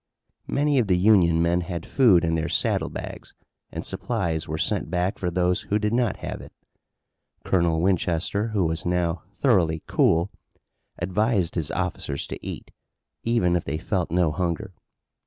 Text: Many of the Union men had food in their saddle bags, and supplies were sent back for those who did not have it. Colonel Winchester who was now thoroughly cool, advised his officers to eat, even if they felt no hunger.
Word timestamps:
Many 0.47 0.79
of 0.79 0.87
the 0.87 0.97
Union 0.97 1.43
men 1.43 1.61
had 1.61 1.85
food 1.85 2.23
in 2.25 2.33
their 2.33 2.49
saddle 2.49 2.89
bags, 2.89 3.35
and 3.71 3.85
supplies 3.85 4.47
were 4.47 4.57
sent 4.57 4.89
back 4.89 5.19
for 5.19 5.29
those 5.29 5.61
who 5.61 5.77
did 5.77 5.93
not 5.93 6.17
have 6.25 6.41
it. 6.41 6.51
Colonel 7.45 7.79
Winchester 7.81 8.47
who 8.47 8.65
was 8.65 8.83
now 8.83 9.21
thoroughly 9.35 9.83
cool, 9.85 10.31
advised 10.97 11.53
his 11.53 11.69
officers 11.69 12.25
to 12.25 12.43
eat, 12.43 12.71
even 13.21 13.55
if 13.55 13.63
they 13.63 13.77
felt 13.77 14.09
no 14.09 14.31
hunger. 14.31 14.73